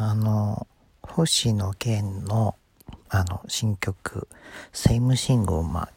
[0.00, 0.68] あの、
[1.02, 2.54] 星野源の、
[3.08, 4.28] あの、新曲、
[4.72, 5.88] セイムシングを、まあ、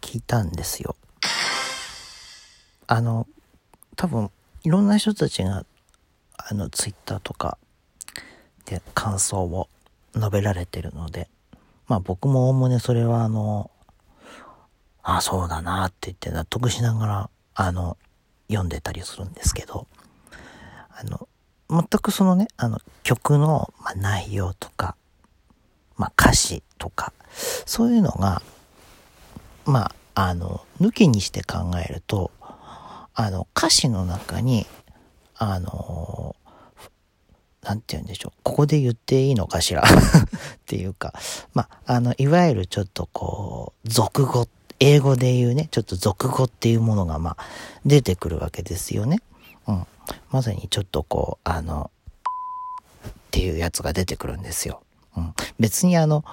[0.00, 0.96] 聞いたんですよ。
[2.88, 3.28] あの、
[3.94, 4.32] 多分、
[4.64, 5.64] いろんな人たちが、
[6.36, 7.56] あの、ツイッターとか
[8.66, 9.68] で感想を
[10.16, 11.28] 述べられてるので、
[11.86, 13.70] まあ僕もおおむねそれはあの、
[15.04, 17.96] ああ、そうだなって言って納得しながら、あの、
[18.48, 19.86] 読んでたりするんですけど、
[20.90, 21.28] あの、
[21.70, 24.96] 全くそのね、あの、曲の、まあ、内容とか、
[25.96, 27.12] まあ、歌詞とか、
[27.66, 28.42] そういうのが、
[29.64, 32.30] まあ、あの、抜きにして考えると、
[33.14, 34.66] あの、歌詞の中に、
[35.36, 36.36] あの、
[37.62, 38.40] なんて言うんでしょう。
[38.42, 39.82] ここで言っていいのかしら？
[39.86, 39.86] っ
[40.66, 41.14] ていうか、
[41.54, 44.46] まあ、あの、いわゆるちょっとこう、俗語、
[44.80, 47.44] 英語で言うね、ちょっと俗語っていうものが、まあ、
[47.86, 49.20] 出てくるわけですよね。
[49.66, 49.86] うん。
[50.30, 51.90] まさにちょっとこう、あの、
[53.08, 54.82] っていうやつが出てくるんですよ。
[55.16, 55.34] うん。
[55.58, 56.24] 別にあの、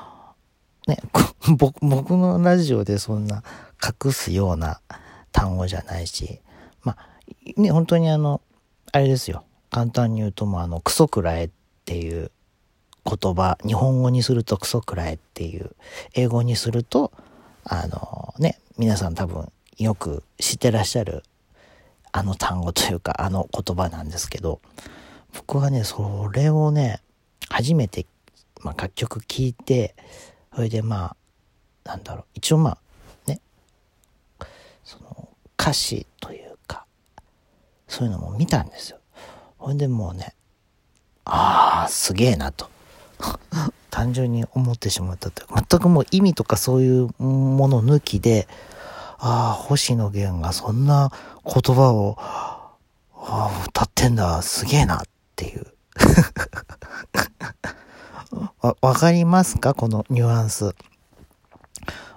[0.87, 0.97] ね、
[1.57, 3.43] 僕僕のラジオでそんな
[3.83, 4.81] 隠すような
[5.31, 6.39] 単語じゃないし、
[6.83, 8.41] まあ、ね、本当にあの、
[8.91, 9.43] あれですよ。
[9.69, 11.49] 簡単に言うともうあの、クソくらえっ
[11.85, 12.31] ていう
[13.05, 15.71] 言葉、日本語にするとクソくらえっていう、
[16.13, 17.11] 英語にすると、
[17.63, 21.23] あのね、皆さん多分よく知ってらっしゃる
[22.11, 24.61] あの単語というか、あの言葉なんですけど、
[25.33, 27.01] 僕はね、それをね、
[27.49, 28.05] 初めて、
[28.61, 29.95] まあ、楽曲聴いて、
[30.53, 31.15] それでま
[31.85, 32.77] あ、なんだろう、一応まあ、
[33.27, 33.39] ね、
[34.83, 36.85] その歌詞というか、
[37.87, 38.97] そういうのも見たんですよ。
[39.57, 40.33] ほれでもうね、
[41.25, 42.69] ああ、すげえなと。
[43.91, 48.47] 単純に思ってしまったというか、全くもう意味とかそういうもの抜きで、
[49.23, 51.11] ああ、星野源がそんな
[51.45, 52.71] 言葉を、あ
[53.13, 55.03] あ、歌ってんだ、すげえなっ
[55.35, 55.67] ていう。
[58.61, 59.75] わ、わかりますか？
[59.75, 60.73] このニュアンス。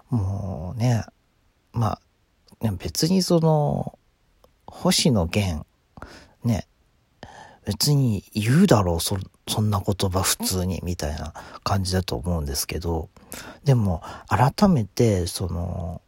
[0.08, 1.04] もうね、
[1.72, 1.98] ま
[2.62, 3.98] あ、別にその、
[4.66, 5.66] 星野源、
[6.42, 6.66] ね、
[7.66, 13.10] 別に言うだろう、そ、そんな言葉普通に、みたいな感じだと思うんですけど、
[13.64, 16.00] でも、改めて、その、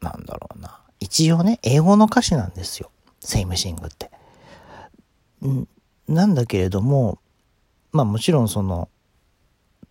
[0.00, 0.80] なんだろうな。
[1.00, 2.90] 一応ね、英語の歌詞なんですよ。
[3.20, 4.10] セイムシングって。
[5.46, 5.68] ん
[6.08, 7.18] なんだけれども、
[7.92, 8.88] まあもちろんその、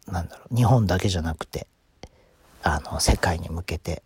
[0.07, 1.67] なんだろう、日本だけじゃなくて、
[2.63, 4.03] あの、世界に向けて、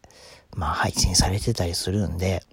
[0.56, 2.44] まあ配信されてたりするんで、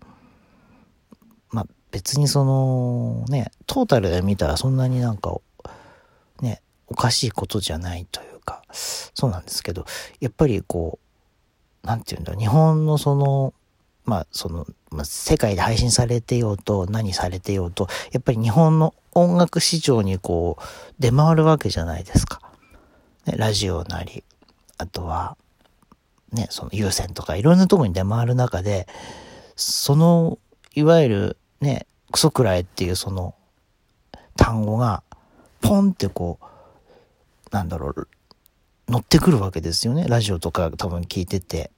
[1.50, 5.41] まあ別にその、ね、トータルで見たらそんなになんか、
[6.41, 9.86] ね、おかしいことじゃないというか、そうなんですけど、
[10.20, 11.07] やっぱりこう、
[11.83, 13.55] なんて言うんだ、日本のその、
[14.05, 20.62] まあ、その、まあ、世界で配信されてようと、何されてようと、やっぱり日本の音楽市場にこう、
[20.99, 22.41] 出回るわけじゃないですか。
[23.27, 24.25] ね、ラジオなり、
[24.78, 25.37] あとは、
[26.33, 28.87] ね、その有線とかいろんなとこに出回る中で、
[29.56, 30.39] その、
[30.75, 33.34] いわゆるね、クソくらいっていうその
[34.37, 35.03] 単語が、
[35.60, 38.09] ポンってこう、なんだろう、
[38.88, 40.06] 乗ってくるわけですよね。
[40.09, 41.71] ラジオとか多分聞いてて。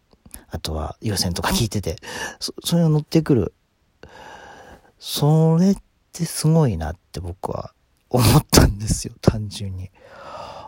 [0.53, 1.97] あとは予選とか聞いてて、
[2.41, 3.55] そ、それが乗ってくる。
[4.99, 5.77] それっ
[6.13, 7.73] てすごいなって僕は
[8.11, 9.91] 思ったんですよ、単純に。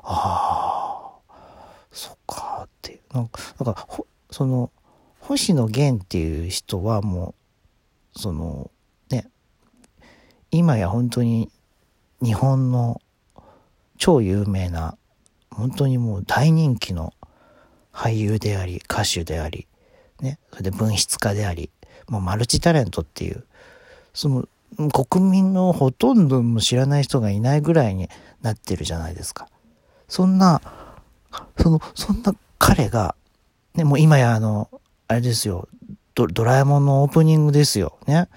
[0.04, 1.34] ああ、
[1.91, 3.00] そっかっていう。
[3.12, 3.88] なんか、なんか
[4.31, 4.70] その、
[5.20, 7.34] 星野源っていう人はも
[8.14, 8.70] う、その、
[9.10, 9.28] ね、
[10.50, 11.50] 今や本当に
[12.22, 13.00] 日本の
[13.98, 14.97] 超有名な、
[15.54, 17.12] 本当にもう大人気の
[17.92, 19.66] 俳優であり、歌手であり、
[20.20, 21.70] ね、それで文筆家であり、
[22.08, 23.44] もうマルチタレントっていう、
[24.14, 24.48] その
[24.90, 28.08] 国民のほとんども知らない人がいないぐらいに
[28.40, 29.48] なってるじゃないですか。
[30.08, 30.60] そんな、
[31.58, 33.14] その、そんな彼が、
[33.74, 34.70] ね、もう今やあの、
[35.08, 35.69] あれですよ、
[36.14, 37.98] ドドラえもんのオープニングですよ。
[38.06, 38.28] ね。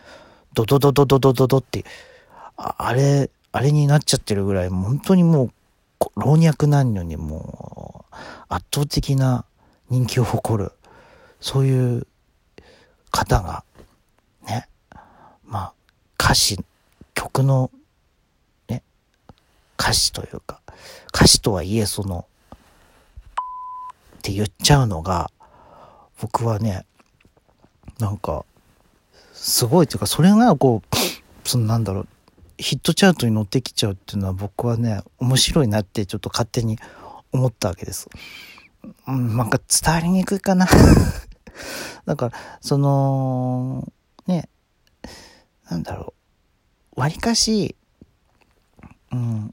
[0.54, 1.84] ドドドドドドドドって
[2.58, 5.52] あ、あれ、あれになっちゃってるぐらい、本当にもう、
[6.16, 8.06] 老若男女にも、
[8.48, 9.46] 圧倒的な
[9.90, 10.72] 人気を誇る、
[11.40, 12.08] そういう
[13.12, 13.64] 方が、
[14.48, 14.68] ね、
[15.44, 15.74] まあ、
[16.20, 16.60] 歌詞、
[17.14, 17.72] 曲の、
[18.68, 18.84] ね、
[19.80, 20.62] 歌詞というか、
[21.14, 22.28] 歌詞とはいえその、
[24.18, 25.30] って言っちゃうのが、
[26.22, 26.86] 僕はね、
[28.00, 28.46] なんか、
[29.34, 32.08] すごいというか、それがこう、そのなんだろう、
[32.58, 36.78] ヒットチャートに乗ってきちゃうっていうのは僕はね、面白いなってちょっと勝手に
[37.32, 38.10] 思ったわけです。
[39.08, 40.68] うん、なんか伝わりにくいかな
[42.06, 43.92] だから、その、
[44.28, 44.50] ね、
[45.70, 46.14] なんだろ
[46.96, 47.00] う。
[47.02, 47.76] わりかし、
[49.12, 49.52] うん、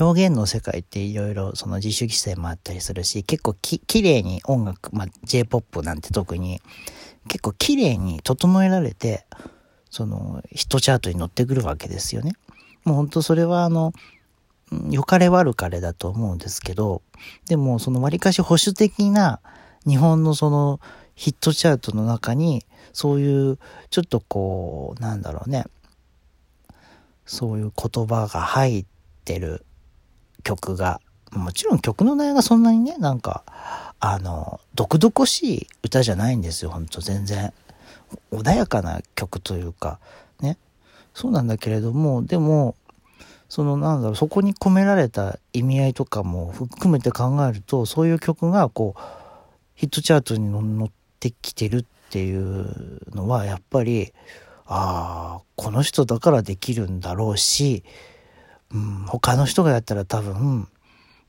[0.00, 6.60] 表現の世界っていろいろその自主規制もあったりするし、結構き、綺麗に音楽、まあ、J-POP なんて特に、
[7.28, 9.26] 結構綺麗に整えられて、
[9.94, 12.32] その、ヒットチャートに乗ってくるわけですよね。
[12.84, 13.92] もう本当それはあの、
[14.90, 17.00] 良かれ悪かれだと思うんですけど、
[17.46, 19.38] でもその割かし保守的な
[19.86, 20.80] 日本のその
[21.14, 23.58] ヒットチャートの中に、そういう
[23.88, 25.64] ちょっとこう、なんだろうね、
[27.24, 28.86] そういう言葉が入っ
[29.24, 29.64] てる
[30.42, 31.00] 曲が、
[31.30, 33.44] もちろん曲の内容がそんなにね、なんか、
[34.00, 37.52] あの、毒々しい歌じゃないんですよ、ほんと全然。
[38.32, 39.98] 穏やかな曲というか、
[40.40, 40.58] ね。
[41.14, 42.76] そうなんだけれども、でも、
[43.48, 49.00] そのなんだろう、そこに込められた意味合いとかも含めて考えると、そういう曲がこう、
[49.74, 50.90] ヒットチャートに乗っ
[51.20, 54.12] てきてるっていうのは、やっぱり、
[54.66, 57.84] ああ、この人だからできるんだろうし、
[58.72, 60.68] うん、他の人がやったら多分、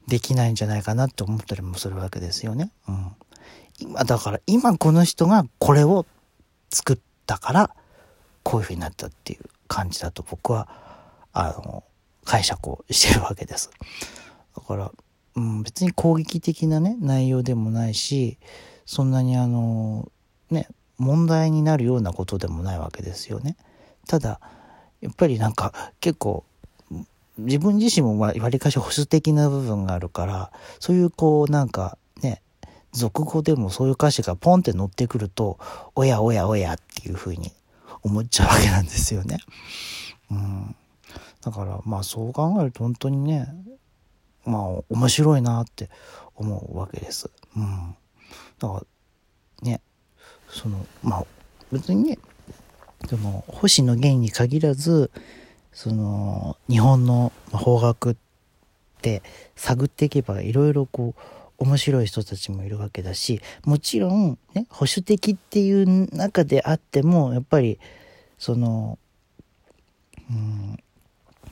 [0.07, 2.71] できないんじゃないかなって思ったりもするわけですよね。
[2.87, 3.11] うん。
[3.79, 6.05] 今、だから今この人がこれを
[6.75, 7.75] 作ったから、
[8.43, 10.67] こういう風になったっていう感じだと僕は、
[11.31, 11.85] あの、
[12.25, 13.69] 解釈をしてるわけです。
[14.55, 14.91] だから、
[15.35, 18.37] うん、別に攻撃的なね、内容でもないし、
[18.85, 20.11] そんなにあの、
[20.51, 20.67] ね、
[20.97, 23.55] 問題になるようなことでもないわけですよね。
[24.07, 24.41] ただ、
[24.99, 26.43] やっぱりなんか結構、
[27.37, 31.97] 自分自身もわりかし保守的な部分があるから、そういうこうなんか、
[32.95, 35.59] 俗語でもそういう歌詞がポンって乗ってくると、
[35.95, 37.51] おやおやおやっていうふうに
[38.03, 39.39] 思っちゃうわけなんですよね。
[40.31, 40.75] うん。
[41.41, 43.53] だからまあそう考えると本当にね、
[44.45, 45.89] まあ面白いなって
[46.35, 47.29] 思うわけです。
[47.57, 47.95] うん。
[48.59, 48.73] だか
[49.61, 49.81] らね、
[50.49, 51.25] その、まあ
[51.71, 52.19] 別にね、
[53.09, 55.11] でも星野源に限らず、
[55.73, 58.15] その日本の邦楽っ
[59.01, 59.21] て
[59.57, 61.21] 探っていけばいろいろこう
[61.57, 67.79] 面白い人たちもいるわけだしもちろん、ね、保守的っていう中であってもやっぱり
[68.37, 68.99] その、
[70.29, 70.77] うん、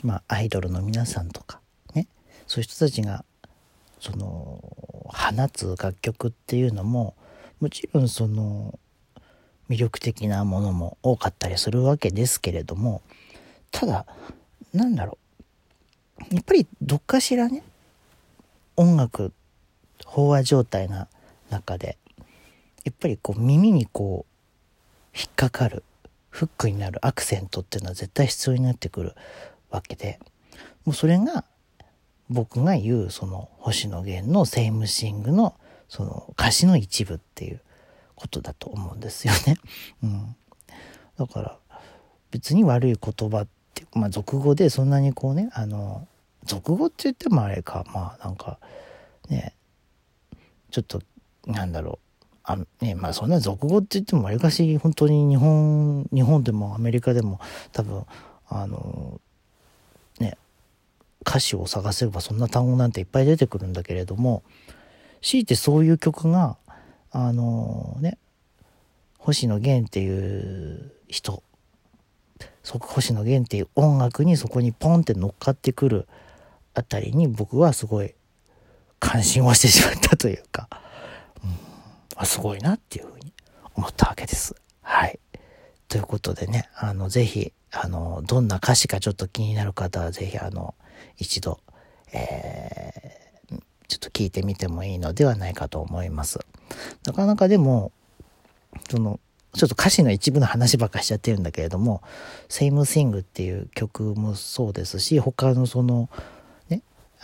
[0.03, 1.61] まあアイドルの皆さんとか
[1.93, 2.07] ね
[2.47, 3.23] そういう人たちが
[3.99, 4.59] その
[5.05, 7.15] 放つ楽曲っていうのも
[7.61, 8.77] もちろんその
[9.69, 13.01] 魅力的なものも多かったりするわけですけれども
[13.71, 14.05] ただ
[14.73, 15.17] なんだろ
[16.31, 17.63] うやっぱりどっかしらね
[18.75, 19.31] 音楽
[20.13, 21.07] 飽和状態な
[21.49, 21.97] 中で
[22.83, 24.25] やっぱりこう耳にこ
[25.13, 25.83] う引っかかる
[26.29, 29.13] フックになるアクセントっていうのは絶対必要になってくる
[29.69, 30.19] わけで
[30.85, 31.45] もうそれが
[32.29, 35.55] 僕が言うその星野源のセイムシングの
[35.87, 37.61] その歌詞の一部っていう
[38.15, 39.57] ことだと思うんですよね。
[40.01, 40.35] うん、
[41.17, 41.57] だから
[42.31, 46.07] 別に悪い言葉ってまあ俗語でそんなにこうねあの
[46.45, 48.59] 俗語って言ってもあれかまあなんか
[49.29, 49.53] ね
[50.73, 51.01] ちょっと
[51.45, 52.25] なんだろう。
[52.45, 57.39] あねまあそんな俗語って言ってもわりかし本当に日本日本でもアメリカでも
[57.71, 58.03] 多分
[58.49, 59.21] あの
[60.19, 60.37] ね
[61.21, 64.43] 歌詞を探せばそんな単語なんていっぱい出てくるんだけれども
[65.21, 66.57] 強いてそういう曲が
[67.11, 68.17] あのね
[69.19, 71.43] 星野源っていう人
[72.61, 76.07] そ星野源っていう音楽にそこにポンって乗っかってくる
[76.73, 78.15] あたりに僕はすごい
[79.03, 80.69] 関心をしてしまったというか、
[82.17, 83.33] うん、すごいなっていうふうに
[83.75, 84.55] 思ったわけです。
[84.81, 85.19] はい。
[85.89, 90.73] ということでね、あの、ぜひ、あの、どんな歌詞かちょっと気になる方は、ぜひ、あの、
[91.17, 91.59] 一度、
[92.13, 93.57] えー、
[93.89, 96.39] ちょっと聞いてみてもいいのではないかと思います。
[97.05, 97.91] なかなかでも、
[98.89, 99.19] その、
[99.53, 102.01] ちょっと歌詞の一部の話ばっかしちゃってるんだけれども、
[102.47, 106.09] Same Thing っていう曲もそうですし、他のその、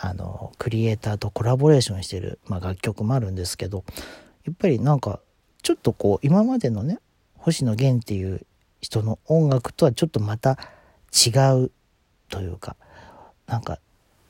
[0.01, 3.83] あのクリエイターとコラボレーションしてる、まあ、楽曲もあるんですけど
[4.45, 5.19] やっぱりなんか
[5.61, 6.99] ちょっとこう今までのね
[7.37, 8.45] 星野源っていう
[8.81, 10.57] 人の音楽とはちょっとまた
[11.13, 11.31] 違
[11.63, 11.71] う
[12.29, 12.75] というか
[13.47, 13.79] なんか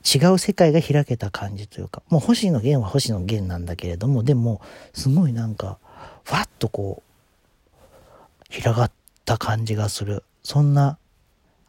[0.02, 4.60] 違う世界が開けた感じというかもう星野源は星野源なんだけれどもでも
[4.92, 5.78] すごいなんか
[6.24, 7.72] ふわっとこう
[8.48, 8.92] 広がっ
[9.24, 10.24] た感じがする。
[10.42, 10.98] そんな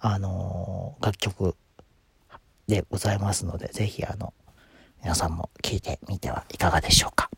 [0.04, 1.56] あの、楽曲
[2.72, 4.34] でございますので、ぜひあの、
[5.04, 7.30] 皆さんも聞いてみてはいかがでしょうか。